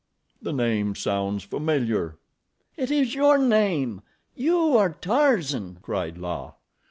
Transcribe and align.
The 0.41 0.51
name 0.51 0.95
sounds 0.95 1.43
familiar." 1.43 2.17
"It 2.75 2.89
is 2.89 3.13
your 3.13 3.37
name—you 3.37 4.75
are 4.75 4.93
Tarzan," 4.95 5.77
cried 5.83 6.17
La. 6.17 6.53